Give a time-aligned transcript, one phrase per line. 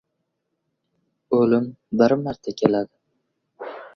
[1.39, 1.69] •O‘lim
[2.03, 3.73] bir marta keladi.